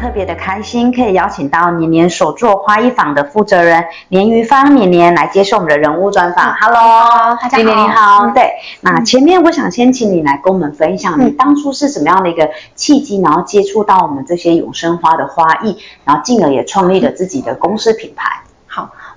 [0.00, 6.54] 特别的开心，可以邀请到年年所做花艺坊的负责人年余芳年年来接受我们的人物专访。
[6.54, 8.24] Hello，大家好，年年你好。
[8.24, 18.40] 嗯、对，那前面我想先请你来跟我们分享，你当初是什么样的一个契机，然后接触到我们这些永生花的花艺，然后进而也创立了自己的公司品牌。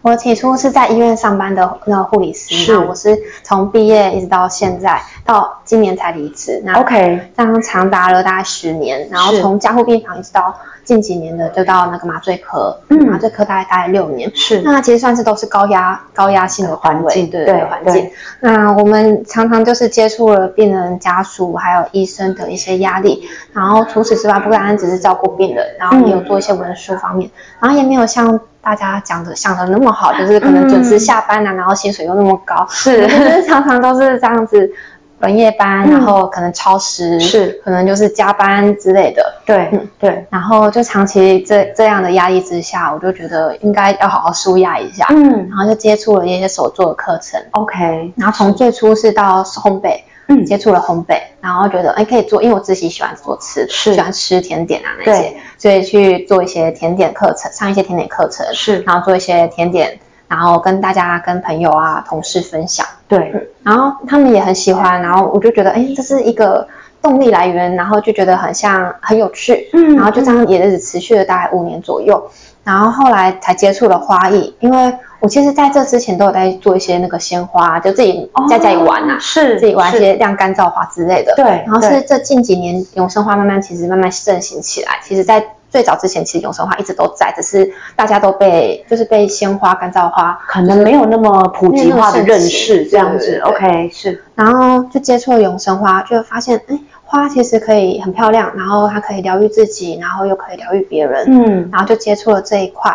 [0.03, 0.11] 好。
[0.11, 6.61] 我起初是在医院上班的那个护理师，是，我是从毕业一直到现在，到今年才离职。
[6.63, 10.53] 那 OK，这样长达了大概十年，然后从加护病房一直到
[10.83, 14.29] 近几年的就到那个麻醉科，嗯，麻醉科大概大概六年。
[14.35, 18.11] 是，那其实算是都是高压高压性的环境，对对环境。
[18.41, 27.31] 那我们常常就是接触了病人家属还有医生的一些压力，然后除此之外，不单单只是照顾病人，然后也有做一些文书方面，
[27.61, 28.39] 然后也没有像。
[28.63, 34.71] 大家讲的想的那么好， 就是可能准时下班啊，嗯、然后薪水又那么高，是，就是常常都是这样子，
[35.19, 49.99] 轮夜班，嗯、然后可能超时，是，可能就是加班之类的，对，嗯，对，然后就长期这这样的压力之下，我就觉得应该要好好舒压一下，嗯，然后就接触了一些手作的课程，OK，然后从最初是到烘焙。
[50.27, 53.93] 嗯，接触了烘焙，然后觉得哎可以做，因为我自己喜欢做吃，是。
[53.93, 66.67] 喜欢吃甜点啊那些，所以去做一些甜点课程，上一些甜点课程，是，然后做一些甜点，然后跟大家、跟朋友啊、同事分享，对、嗯，然后他们也很喜欢，然后我就觉得哎这是一个
[67.01, 72.29] 动力来源，然后就觉得很像很有趣，嗯，然后就这样也是持续了大概五年左右，
[72.63, 74.93] 然后后来才接触了花艺，因为。
[75.19, 81.33] 我其实在这之前都有在做一些那个鲜花，就自己在家里玩呐、啊，是自己玩一些晾干燥花之类的。
[81.37, 84.99] 对，然后是这近几年永生花慢慢其实慢慢盛行起来。
[85.01, 93.39] 其实，在最早之前，其实永生花一直都在，只是大家都被就是被鲜花、干燥花可能没有那么普及化的认识这样子。
[93.45, 94.21] OK，是。
[94.35, 96.77] 然后就接触了永生花，就发现哎，
[97.13, 101.25] 花其实可以很漂亮，然后它可以疗愈自己，然后又可以疗愈别人。
[101.27, 102.91] 嗯，然后就接触了这一块。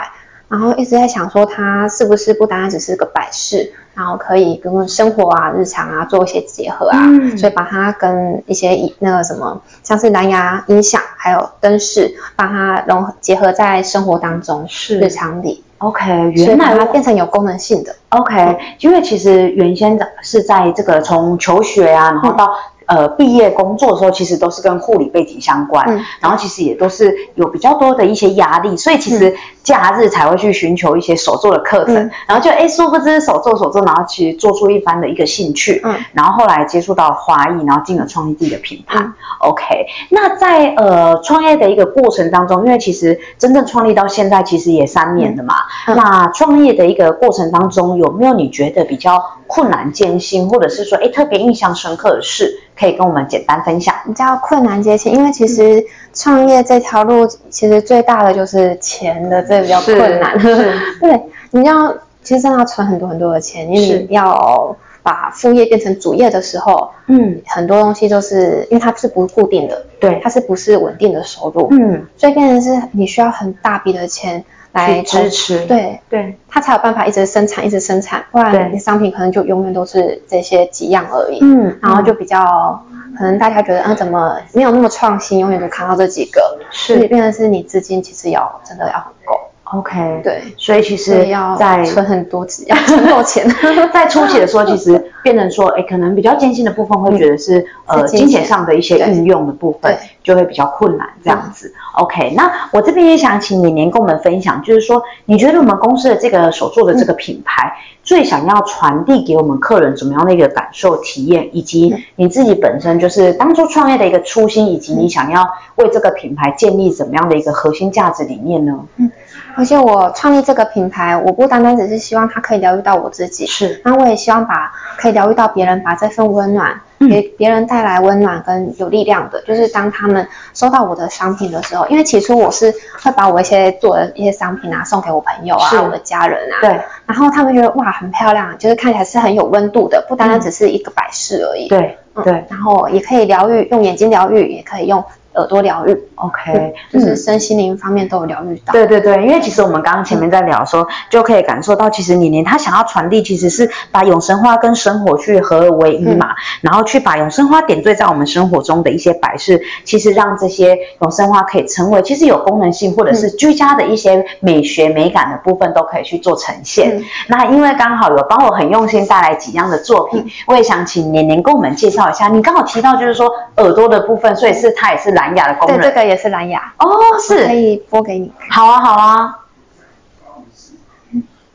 [0.48, 15.62] 然后一直在想说，它是不是不单单只是个摆饰，然后可以跟生活啊、日常啊做一些结合啊，嗯、所以把它跟一些那个什么，像是蓝牙音响还有灯饰，把它融合结合在生活当中，是日常里。
[15.78, 17.94] OK，原来它变成有功能性的。
[18.08, 22.50] OK，、嗯、因为其实原先的是在这个从求学啊，然后到。
[22.88, 38.98] 呃，毕业工作的时候，其实都是跟护理背景相关，嗯、然后其实也都是有比较多的一些压力，所以其实假日才会去寻求一些手作的课程，嗯、然后就哎，殊不知手作手作，然后其实做出一番的一个兴趣，嗯，然后后来接触到花艺，然后进了创立自己的品牌。
[38.98, 39.64] 嗯、OK，
[40.08, 45.54] 那在呃创业的一个过程当中，因为其实真正创立到现在其实也三年了嘛，
[45.86, 52.60] 嗯、那创业的一个过程当中，有没有你觉得比较困难艰辛，或者是说哎特别印象深刻的事？
[52.78, 53.92] 可以跟我们简单分享。
[54.06, 60.38] 比较困难接起，因为其实创业这条路，其实最大的就是钱的，这比较困难。
[61.00, 61.20] 对，
[61.50, 61.92] 你要
[62.22, 74.44] 其实真的要存很多很多的钱，因为你要把副业变成主业的时候，嗯，很多东西都是因为它是不固定的，对，它是不是稳定的收入，嗯，所以变成是你需要很大笔的钱。
[74.78, 81.38] 来支持，对对，他才有办法一直生产，一直生产，不然你商品可能就永远都是这些几样而已。
[81.42, 82.82] 嗯，然后就比较
[83.16, 89.37] 可能大家觉得，啊，怎么没有那么创新，永远都看到这几个，是，所以变成是你资金其实要真的要很够。
[89.70, 93.46] OK，对，所以其实要在存很多钱，要 存够钱。
[93.92, 101.74] 在初期的时候，其实变成说，哎， 可能比较艰辛的部分，会觉得是呃金钱上的一些运用的部分，就会比较困难这样子。
[101.96, 115.46] OK，那我这边也想请你您跟我们分享，就是说，你觉得我们公司的这个所做的这个品牌，最想要传递给我们客人怎么样的一个感受体验，以及你自己本身就是当初创业的一个初心，以及你想要
[115.76, 118.86] 为这个品牌建立怎么样的一个核心价值理念呢？
[118.96, 119.10] 嗯。
[119.58, 129.42] 而且我创立这个品牌，我不单单只是希望它可以疗愈到我自己，是，那我也希望把可以疗愈到别人，把这份温暖给别人带来温暖跟有力量的。
[129.42, 132.72] 就是当他们收到我的商品的时候，因为起初我是
[133.02, 145.04] 会把我一些做的一些商品啊送给我朋友啊、是我的家人啊，对，然后他们觉得哇很漂亮，就是看起来是很有温度的，不单单只是一个摆饰而已，对，对，然后也可以疗愈，用眼睛疗愈，也可以用。
[145.34, 145.96] 耳朵疗愈。
[146.16, 148.72] OK，就是身心灵方面都有疗愈到。
[148.72, 156.30] 对对对，因为其实我们刚刚前面在聊的时候，就可以感受到，其实年年他想要传递，其实是把永生花跟生活去合而为一嘛，
[156.60, 167.00] 然后去把永生花点缀在我们生活中的一些摆饰，其实让这些永生花可以成为其实有功能性或者是居家的一些美学美感的部分都可以去做呈现。
[167.28, 172.26] 那因为刚好有帮我很用心带来几样的作品，我也想请年年跟我们介绍一下。
[172.28, 175.78] 你刚好提到就是说耳朵的部分，所以是它也是蓝牙的功能。
[175.78, 176.72] 对，这个也是蓝牙。
[176.78, 176.88] 哦，
[177.20, 177.46] 是。
[177.46, 178.32] 可以播给你。
[178.50, 179.38] 好啊，好啊。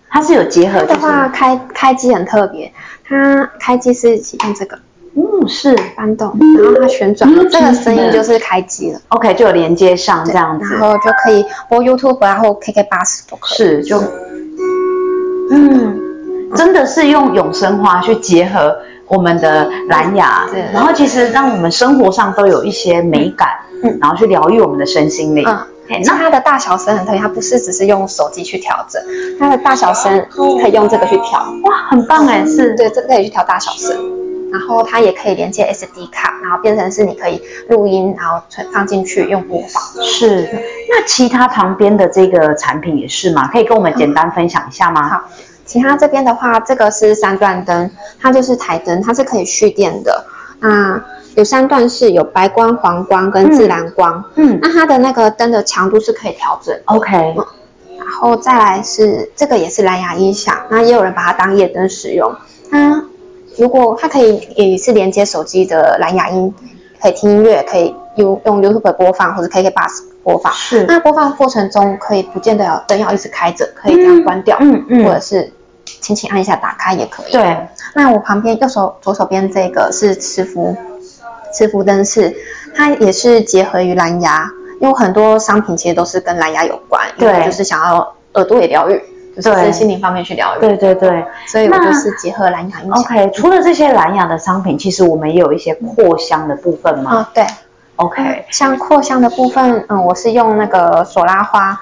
[0.09, 0.83] 它是有结合。
[0.83, 2.71] 的话，开开机很特别，
[3.03, 4.77] 它开机是启动这个。
[5.15, 8.99] 嗯，是翻动，然后它旋转，这个声音就是开机了。
[9.09, 13.57] OK，就有连接上这样子，然后就可以播 YouTube，然后 KK 八十都可以。
[13.57, 13.99] 是，就
[15.51, 15.99] 嗯，
[16.55, 18.75] 真的是用永生花去结合
[19.07, 23.49] 我们的蓝牙，对，然后其实让我们生活上都有一些美感，
[23.83, 25.45] 嗯，然后去疗愈我们的身心灵。
[25.47, 29.01] 嗯，那它的大小声很特别，它不是只是用手机去调整，
[29.39, 30.25] 它的大小声
[30.61, 31.39] 可以用这个去调。
[31.63, 33.95] 哇，很棒哎，是，对，这个可以去调大小声。
[34.51, 39.81] 然后它也可以连接 SD 卡，然后变成是你可以录音，然后存放进去用播放。
[40.05, 40.47] 是，
[40.91, 43.49] 那其他旁边的这个产品也是吗？
[43.51, 45.01] 可以跟我们简单分享一下吗？
[45.05, 45.23] 嗯、好，
[45.73, 47.89] 其他这边的话，这个是三段灯，
[48.21, 50.23] 它就是台灯，它是可以蓄电的。
[50.59, 51.03] 那
[51.33, 54.23] 有三段式，有白光、黄光跟自然光。
[54.35, 56.79] 嗯，那它的那个灯的强度是可以调整。
[56.85, 57.45] OK、嗯。
[57.97, 62.31] 然后再来是这个也是蓝牙音响，那也有人把它当夜灯使用。
[62.69, 63.03] 它
[63.57, 66.53] 如果它可以也是连接手机的蓝牙音，
[67.01, 70.53] 可以听音乐，可以用用 YouTube 播放或者 KKBOX 播放。
[70.53, 70.85] 是。
[70.87, 75.51] 那播放过程中可以不见得要灯要一直开着，可以这样关掉，嗯嗯，或者是
[76.03, 77.31] 轻轻按一下打开也可以。
[77.31, 77.57] 对。
[77.95, 80.77] 那我旁边右手左手边这个是磁浮，
[81.51, 82.35] 磁浮灯饰，
[82.75, 84.47] 它也是结合于蓝牙，
[84.79, 89.01] 因为很多商品其实都是跟蓝牙有关，对，就是想要耳朵也疗愈。
[89.41, 93.01] 就是心灵方面去疗愈，对对对，所以我就是结合蓝牙音响。
[93.01, 97.09] OK，除了这些蓝牙的商品，其实我们也有一些扩香的部分嘛。
[97.09, 97.43] 啊、哦，对。
[97.95, 101.79] OK，像扩香的部分，嗯，我是用那个索拉花，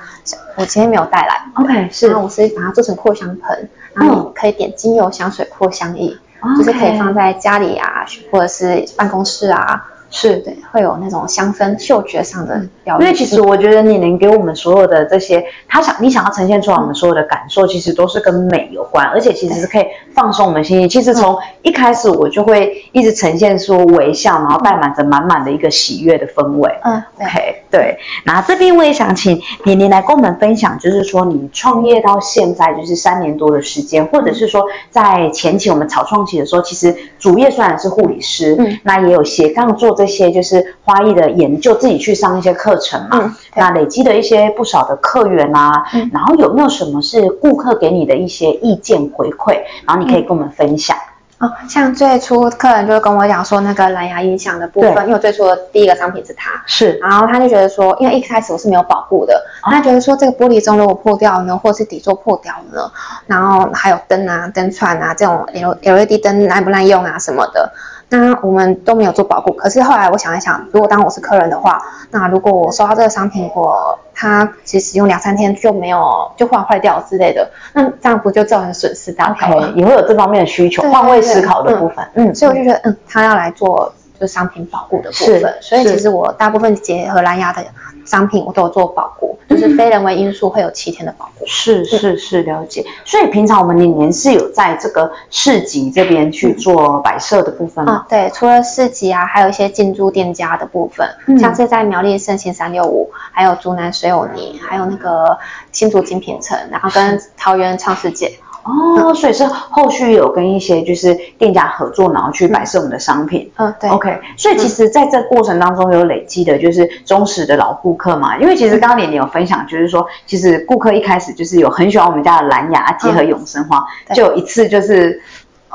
[0.56, 1.42] 我今天没有带来。
[1.56, 2.08] OK，是。
[2.08, 9.88] 然后我是把它做成扩香盆，然后你可以点精油香水扩香液，嗯、就是可以放在家里啊，或者是办公室啊。
[10.14, 12.62] 是对，会有那种香氛、嗅觉上的。
[12.84, 20.90] 因为其实我觉得你能给我们所有的这些，他想你想要呈现出来我们所有的感受，其实都是跟美有关，而且其实是可以放松我们心情。
[20.90, 26.76] 其实从一开始我就会一直呈现出微笑，然后带满着满满的一个喜悦的氛围。
[26.84, 28.00] 嗯，OK，对。
[28.26, 39.92] 那这边我也想请年年来跟我们分享，就是说你创业到现在就是三年多的时间，或者是说在前期我们草创期的时候，其实主业虽然是护理师，嗯，那也有斜杠做。
[39.92, 50.98] 这些就是花艺的研究，自己去上一些课程嘛，嗯、那累积的一些不少的客源啊，嗯、然后有没有什么是顾客给你的一些意见回馈，然后你可以跟我们分享。
[51.38, 62.92] 哦，像最初客人就会跟我讲说那个蓝牙音响的部分，因为我最初的第一个商品是它，是，然后他就觉得说，因为一开始我是没有保护的，哦、他觉得说这个玻璃钟如果破掉呢，或是底座破掉呢，
[63.26, 67.72] 然后还有灯啊、灯串啊这种 L LED 灯耐不耐用啊什么的。
[68.12, 71.82] 那我们都没有做保护，可是后来我想一想，如果当我是客人的话，
[72.12, 87.66] 那如果我收到这个商品，我它其实使用两三天就没有就换坏掉之类的，那这样不就造成损失大吗？OK，也会有这方面的需求，换位思考的部分，嗯，所以我就觉得，嗯，他要来做就商品保护的部分，所以其实我大部分结合蓝牙的
[88.06, 89.38] 商品，我都有做保护。
[89.50, 92.86] 就是非人为因素会有七天的保护，是是是，了解。
[93.04, 98.06] 所以平常我们年年是有在这个市集这边去做摆设的部分吗？
[98.06, 105.38] 嗯，对，除了市集啊，还有一些进驻店家的部分，嗯、像是在苗栗盛行三六五，还有竹南水友泥，还有那个
[105.74, 108.32] 新竹精品城，然后跟桃园创世界。
[108.64, 113.52] 哦，所以是后续有跟一些就是店家合作，然后去摆设我们的商品。
[113.58, 113.90] 嗯，对。
[113.90, 118.38] OK，所以其实在这过程当中有累积的就是忠实的老顾客嘛。
[118.38, 125.22] 因为其实刚刚年年有分享，就是说其实顾客一开始就是有很喜欢我们家的蓝牙结合永生花，就有一次就是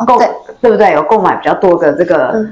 [0.06, 0.18] 购，
[0.60, 0.92] 对不对？
[0.92, 2.46] 有购买比较多的这个。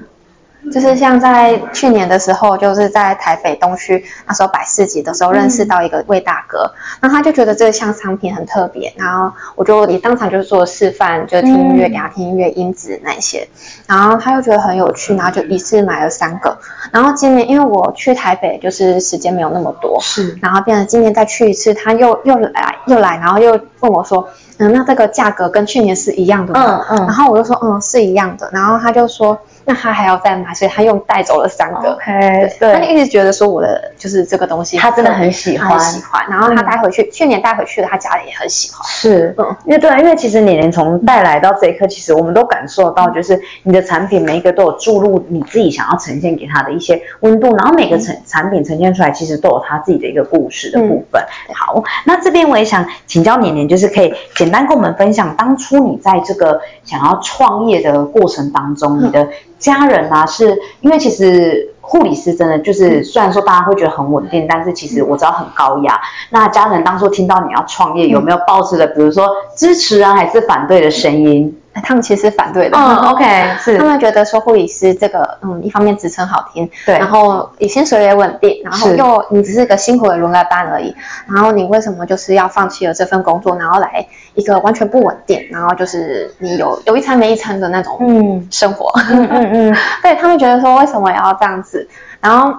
[0.73, 13.47] 就是像在去年的时候，就是在台北东区那时候摆市集的时候，认识到一个魏大哥，然后他就觉得这个项商品很特别，然后我就也当场就做示范，就听音乐给他听音乐音质那些，
[13.87, 16.57] 然后他又觉得很有趣，然后就一次买了三个，
[16.91, 24.29] 然后今年因为我去台北就是时间没有那么多，是，然后变成今年再去一次，他又又来又来，然后又问我说，
[24.59, 26.85] 嗯，那这个价格跟去年是一样的吗？
[26.89, 29.39] 嗯嗯，然后我就说，嗯，是一样的，然后他就说。
[29.67, 31.93] 那他还要再买，所以他又带走了三个。
[31.93, 36.25] OK，对，他就一直觉得说我的就是这个东西，他真的很喜欢，喜欢。
[36.29, 38.83] 然后他带回去，去年带回去的，他家里也很喜欢。
[38.87, 51.23] 是，嗯，因为对啊，因为其实年年从带来到这一刻，其实我们都感受到，就是你的产品每一个都有注入你自己想要呈现给他的一些温度，然后每个产产品呈现出来，其实都有他自己的一个故事的部分。
[51.55, 59.29] 好，那这边我也想请教年年，就是可以简单跟我们分享，当初你在这个想要创业的过程当中，你的
[59.65, 61.71] 家人啊，是因为其实。
[61.87, 66.01] 护理师真的就是，虽然说大家会觉得很稳定，但是其实我知道很高压。
[66.31, 71.61] 那家人当初听到你要创业，有没有抱持的，比如说支持啊，还是反对的声音？
[71.83, 72.77] 他们其实反对的。
[72.79, 73.25] 嗯，OK，
[73.59, 73.77] 是。
[73.79, 80.95] 他们觉得说护理师这个，嗯，一方面职称好听，对，然后你薪水也稳定，然后又你只是个辛苦的轮班班而已，
[81.27, 91.89] 然后你为什么就是要放弃了这份工作，然后来一个完全不稳定，然后就是你有有一餐没一餐的那种嗯生活，嗯嗯嗯， 对他们觉得说为什么要这样子，
[92.21, 92.55] 然后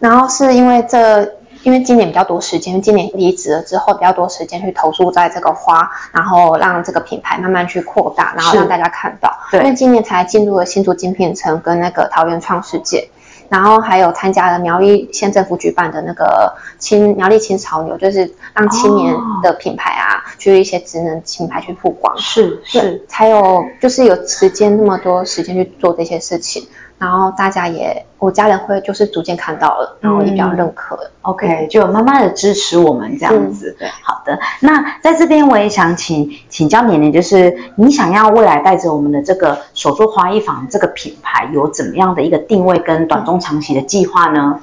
[0.00, 1.34] 然后是因为这。
[1.62, 9.32] 因为今年比较多时间，今年离职了之后比较多时间去投注在这个花，然后让这个品牌慢慢去扩大，然后让大家看到。
[9.50, 9.60] 对。
[9.60, 13.08] 因为今年才进入了新竹精品城跟那个桃园创世界，
[13.48, 22.16] 然后还有参加了苗栗县政府举办的那个青苗栗青潮流，就是让青年的品牌啊，哦、去一些职能品牌去曝光。
[22.18, 23.04] 是是。
[23.06, 26.66] 才有就是有时间那么多时间去做这些事情。
[26.98, 30.94] 然后大家也，我家人会就是逐渐看到了，然后也比较认可。
[30.94, 33.74] 嗯、OK，就慢慢的支持我们这样子。
[33.76, 34.38] 对，好的。
[34.60, 44.60] 那在这边我也想请请教年年，就是你想要未来带着我们的这个手作花艺坊这个品牌，有怎么样的一个定位跟短中长期的计划呢？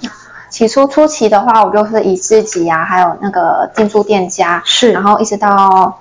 [0.50, 6.00] 起初初期的话，我就是以自己啊，还有那个进驻店家是，然后一直到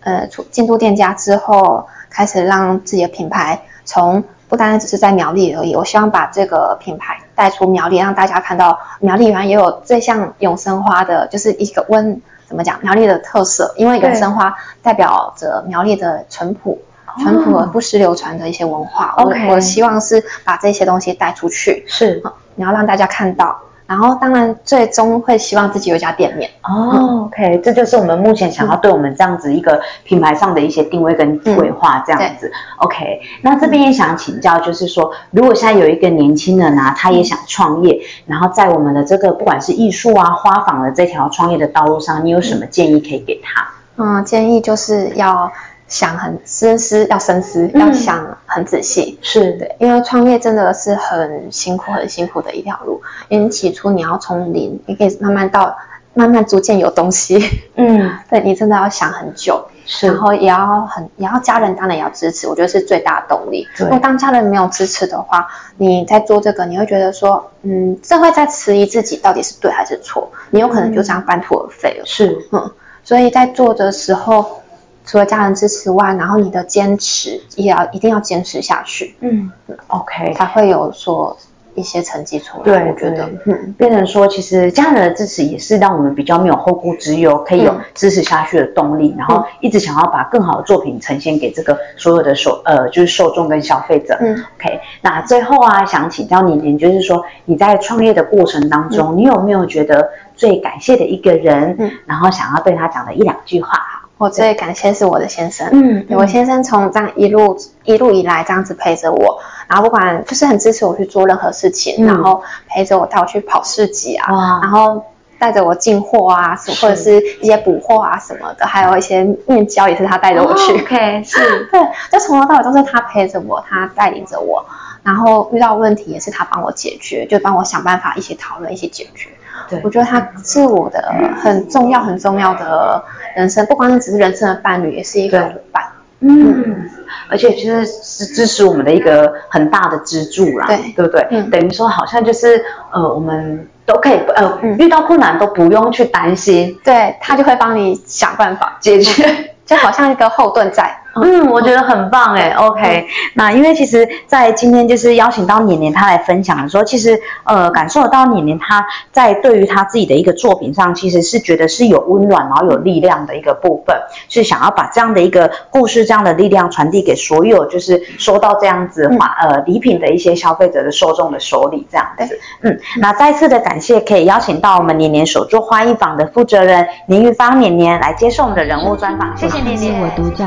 [0.00, 4.24] 呃出进驻店家之后，开始让自己的品牌从。
[4.48, 16.80] 不单单只是在苗栗而已，我希望把这个品牌带出苗栗，让大家看到苗栗原来也有这项永生花的，就是一个温怎么讲苗栗的特色，因为永生花代表着苗栗的淳朴、
[17.20, 19.16] 淳朴而不失流传的一些文化。
[19.18, 19.48] 我、okay.
[19.50, 22.22] 我希望是把这些东西带出去，是，
[22.54, 23.58] 你要让大家看到。
[23.86, 27.24] 然后，当然，最终会希望自己有一家店面哦、嗯。
[27.24, 32.48] OK，这就是我们目前想要对我们这样子一个品牌上的一些定位跟规划，这样子。
[32.48, 43.68] 嗯、OK，那这边也想请教，就是说，如果现在有一个年轻人啊，他也想创业，然后在我们的这个不管是艺术啊、花坊的这条创业的道路上，你有什么建议可以给他？
[43.96, 45.52] 嗯，建议就是要。
[45.88, 53.00] 想很深思，要深思，嗯、要想很仔细，是对，因为创业真的是很辛苦、很辛苦的一条路。
[53.28, 55.76] 因为起初你要从零，你可以慢慢到，
[56.12, 57.38] 慢慢逐渐有东西。
[57.76, 63.68] 嗯， 对，你真的要想很久，是，然后也要很，也要家人当然也要支持，我觉得是最大的动力。
[63.76, 72.04] 如果当家人没有支持的话，你在做这个，你会觉得说，嗯，这会在迟疑自己到底是对还是错，你有可能就这样半途而废了。
[72.06, 72.72] 是，嗯，
[73.04, 74.62] 所以在做的时候。
[75.06, 79.50] 除了家人支持外，然后你的坚持也要一定要坚持下去，嗯
[79.86, 81.36] ，OK，才会有所
[81.76, 82.64] 一些成绩出来。
[82.64, 94.16] 对，我觉得，嗯，变成说，其实家人的支持也是让我们比较没有后顾之忧，可以有支持下去的动力，嗯、然后一直想要把更好的作品呈现给这个所有的受呃就是受众跟消费者。
[94.20, 101.76] 嗯，OK，那最后啊，想请教你，您就是说你在创业的过程当中，嗯、你有没有觉得最感谢的一个人？
[101.78, 103.95] 嗯，然后想要对他讲的一两句话？
[104.18, 115.04] 我最感谢是我的先生，嗯，我先生从这样一路一路以来这样子陪着我，然后不管就是很支持我去做任何事情，嗯、然后陪着我带我去跑市集啊，然后
[115.38, 120.72] 带着我进货啊，什或者是一些补货啊什么的，还有一些面交也是他带着我去。
[120.72, 121.80] 哦、OK，是， 对，
[122.10, 124.64] 就从头到尾都是他陪着我，他带领着我，
[125.02, 129.28] 然后遇到问题也是他帮我解决，就帮我想办法一起讨论一起解决。
[129.68, 133.02] 对，我觉得他是我的很重要很重要的
[133.34, 135.84] 人生，不光是只是人生的伴侣，也是一个伙伴。
[136.20, 136.90] 嗯，嗯，
[137.28, 141.26] 而且其实是支持我们的一个很大的支柱啦，对，对不对？
[141.30, 148.78] 嗯，等于说好像就是呃，我们都可以呃，遇到困难都不用去担心，对，他就会帮你想办法。
[148.80, 150.96] 解决，就好像一个后盾在。
[151.22, 153.06] 嗯，我觉得很棒哎，OK。
[153.34, 163.96] 那因为其实，在今天就是邀请到年年他来分享的时候，其实呃感受得到年年他在对于他自己的一个作品上，其实是觉得是有温暖，然后有力量的一个部分，
[164.28, 172.38] 是想要把这样的一个故事、这样的力量传递给所有就是收到这样子花呃礼品的一些消费者的受众的手里这样子。
[172.62, 179.36] 嗯，那再次的感谢，可以邀请到我们年年手作花艺坊的负责人林玉芳年年来接受我们的人物专访。
[179.36, 180.46] 谢谢年年，我独角。